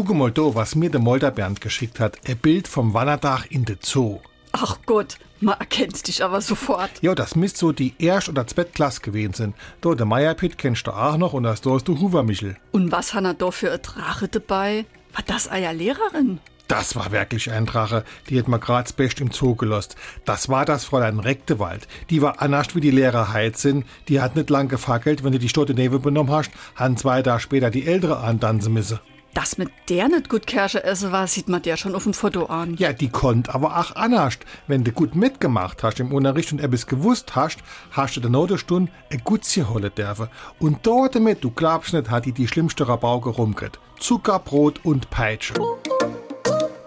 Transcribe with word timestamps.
Gucke 0.00 0.14
mal 0.14 0.30
da, 0.30 0.54
was 0.54 0.76
mir 0.76 0.88
der 0.88 0.98
Molderbernd 0.98 1.60
geschickt 1.60 2.00
hat. 2.00 2.16
Ein 2.26 2.38
Bild 2.38 2.68
vom 2.68 2.94
Wannerdach 2.94 3.44
in 3.50 3.66
de 3.66 3.76
Zoo. 3.82 4.20
Ach 4.52 4.78
Gott, 4.86 5.18
man 5.40 5.60
erkennt 5.60 6.08
dich 6.08 6.24
aber 6.24 6.40
sofort. 6.40 6.90
Ja, 7.02 7.14
das 7.14 7.36
müsst 7.36 7.58
so 7.58 7.70
die 7.72 7.92
Erst- 7.98 8.30
oder 8.30 8.46
Zweitklasse 8.46 9.02
gewesen 9.02 9.34
sein. 9.34 9.54
Da, 9.82 9.94
der 9.94 10.06
Meierpit 10.06 10.56
kennst 10.56 10.86
du 10.86 10.92
auch 10.92 11.18
noch 11.18 11.34
und 11.34 11.42
das 11.42 11.60
da 11.60 11.76
ist 11.76 11.86
du 11.86 12.00
Huber 12.00 12.22
Michel. 12.22 12.56
Und 12.72 12.90
was 12.90 13.12
hat 13.12 13.24
er 13.24 13.34
da 13.34 13.50
für 13.50 13.68
eine 13.68 13.80
Drache 13.80 14.28
dabei? 14.28 14.86
War 15.12 15.22
das 15.26 15.48
eine 15.48 15.70
Lehrerin? 15.74 16.40
Das 16.66 16.96
war 16.96 17.12
wirklich 17.12 17.52
ein 17.52 17.66
Drache. 17.66 18.02
Die 18.30 18.38
hat 18.38 18.48
mir 18.48 18.58
grad 18.58 18.96
best 18.96 19.20
im 19.20 19.30
Zoo 19.32 19.54
gelost. 19.54 19.96
Das 20.24 20.48
war 20.48 20.64
das 20.64 20.86
Fräulein 20.86 21.20
Rektewald. 21.20 21.86
Die 22.08 22.22
war 22.22 22.40
anascht 22.40 22.74
wie 22.74 22.80
die 22.80 22.90
Lehrer 22.90 23.34
Heizin. 23.34 23.84
Die 24.08 24.22
hat 24.22 24.34
nicht 24.34 24.48
lang 24.48 24.68
gefackelt, 24.68 25.24
wenn 25.24 25.32
du 25.32 25.38
die 25.38 25.50
Stotte 25.50 25.74
Neve 25.74 25.98
benommen 25.98 26.32
hast, 26.32 26.50
han 26.74 26.96
zwei 26.96 27.20
Tage 27.20 27.40
später 27.40 27.68
die 27.68 27.86
ältere 27.86 28.20
antanzen 28.20 28.72
müsse. 28.72 29.00
Dass 29.34 29.58
mit 29.58 29.70
der 29.88 30.08
nicht 30.08 30.28
gut 30.28 30.46
Kirsche 30.46 30.82
essen 30.82 31.12
war, 31.12 31.26
sieht 31.26 31.48
man 31.48 31.62
der 31.62 31.76
schon 31.76 31.94
auf 31.94 32.02
dem 32.02 32.14
Foto 32.14 32.46
an. 32.46 32.74
Ja, 32.76 32.92
die 32.92 33.08
konnt 33.08 33.54
aber 33.54 33.78
auch 33.78 33.94
anascht. 33.94 34.44
Wenn 34.66 34.82
du 34.82 34.90
gut 34.90 35.14
mitgemacht 35.14 35.82
hast 35.82 36.00
im 36.00 36.12
Unterricht 36.12 36.52
und 36.52 36.60
etwas 36.60 36.86
gewusst 36.86 37.36
hast, 37.36 37.58
hast 37.92 38.16
du 38.16 38.20
der 38.20 38.30
Notenstunde 38.30 38.90
ein 39.10 39.22
Gutzje 39.22 39.68
holen 39.68 39.92
dürfen. 39.96 40.28
Und 40.58 40.86
dort 40.86 41.14
damit, 41.14 41.44
du 41.44 41.50
glaubst 41.50 41.92
nicht, 41.92 42.10
hat 42.10 42.26
die 42.26 42.32
die 42.32 42.48
schlimmste 42.48 42.88
Rabauke 42.88 43.30
rumgekriegt. 43.30 43.78
Zucker, 44.00 44.38
Brot 44.38 44.80
und 44.84 45.10
Peitsche. 45.10 45.54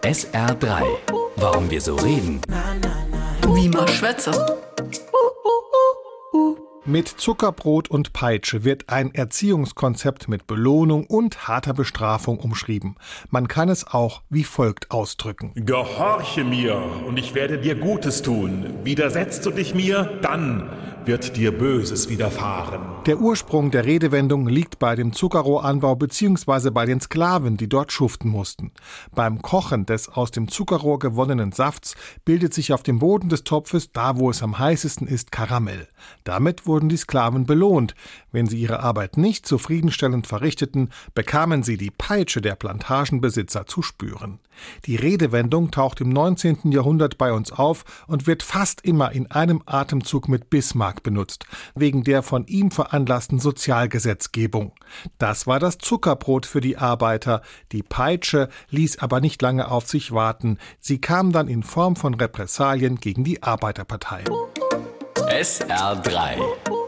SR3. 0.01 0.83
Warum 1.37 1.69
wir 1.69 1.79
so 1.79 1.95
reden. 1.95 2.41
Wie 3.53 3.69
man 3.69 3.87
schwätze. 3.87 4.31
Mit 6.85 7.07
Zuckerbrot 7.07 7.89
und 7.89 8.11
Peitsche 8.11 8.65
wird 8.65 8.89
ein 8.89 9.13
Erziehungskonzept 9.13 10.27
mit 10.27 10.47
Belohnung 10.47 11.05
und 11.05 11.47
harter 11.47 11.73
Bestrafung 11.73 12.39
umschrieben. 12.39 12.97
Man 13.29 13.47
kann 13.47 13.69
es 13.69 13.87
auch 13.87 14.21
wie 14.29 14.43
folgt 14.43 14.91
ausdrücken. 14.91 15.53
Gehorche 15.55 16.43
mir, 16.43 16.77
und 17.07 17.17
ich 17.17 17.35
werde 17.35 17.57
dir 17.57 17.75
Gutes 17.75 18.21
tun. 18.21 18.65
Widersetzt 18.83 19.45
du 19.45 19.51
dich 19.51 19.73
mir, 19.73 20.19
dann 20.21 20.69
wird 21.05 21.37
dir 21.37 21.57
Böses 21.57 22.09
widerfahren. 22.09 22.81
Der 23.05 23.19
Ursprung 23.19 23.71
der 23.71 23.85
Redewendung 23.85 24.47
liegt 24.47 24.79
bei 24.79 24.95
dem 24.95 25.11
Zuckerrohranbau 25.11 25.95
bzw. 25.95 26.69
bei 26.69 26.85
den 26.85 27.01
Sklaven, 27.01 27.57
die 27.57 27.67
dort 27.67 27.91
schuften 27.91 28.29
mussten. 28.29 28.71
Beim 29.13 29.41
Kochen 29.41 29.85
des 29.85 30.07
aus 30.07 30.31
dem 30.31 30.47
Zuckerrohr 30.47 30.99
gewonnenen 30.99 31.51
Safts 31.51 31.95
bildet 32.23 32.53
sich 32.53 32.71
auf 32.71 32.83
dem 32.83 32.99
Boden 32.99 33.29
des 33.29 33.43
Topfes, 33.43 33.91
da 33.91 34.17
wo 34.17 34.29
es 34.29 34.41
am 34.41 34.57
heißesten 34.57 35.07
ist, 35.07 35.31
Karamell. 35.31 35.87
Damit 36.23 36.65
wurden 36.73 36.89
die 36.89 36.97
Sklaven 36.97 37.45
belohnt. 37.45 37.93
Wenn 38.31 38.47
sie 38.47 38.57
ihre 38.57 38.79
Arbeit 38.79 39.15
nicht 39.15 39.45
zufriedenstellend 39.45 40.25
verrichteten, 40.25 40.89
bekamen 41.13 41.61
sie 41.61 41.77
die 41.77 41.91
Peitsche 41.91 42.41
der 42.41 42.55
Plantagenbesitzer 42.55 43.67
zu 43.67 43.83
spüren. 43.83 44.39
Die 44.85 44.95
Redewendung 44.95 45.69
taucht 45.69 46.01
im 46.01 46.09
19. 46.09 46.71
Jahrhundert 46.71 47.19
bei 47.19 47.31
uns 47.31 47.51
auf 47.51 47.85
und 48.07 48.25
wird 48.25 48.41
fast 48.41 48.81
immer 48.81 49.11
in 49.11 49.29
einem 49.29 49.61
Atemzug 49.67 50.27
mit 50.27 50.49
Bismarck 50.49 51.03
benutzt, 51.03 51.45
wegen 51.75 52.03
der 52.03 52.23
von 52.23 52.47
ihm 52.47 52.71
veranlassten 52.71 53.37
Sozialgesetzgebung. 53.37 54.73
Das 55.19 55.45
war 55.45 55.59
das 55.59 55.77
Zuckerbrot 55.77 56.47
für 56.47 56.61
die 56.61 56.77
Arbeiter, 56.77 57.43
die 57.71 57.83
Peitsche 57.83 58.49
ließ 58.71 58.97
aber 58.97 59.21
nicht 59.21 59.39
lange 59.43 59.69
auf 59.69 59.87
sich 59.87 60.11
warten, 60.11 60.57
sie 60.79 60.99
kam 60.99 61.31
dann 61.31 61.47
in 61.47 61.61
Form 61.61 61.95
von 61.95 62.15
Repressalien 62.15 62.95
gegen 62.95 63.23
die 63.23 63.43
Arbeiterpartei. 63.43 64.23
SR3. 65.33 66.82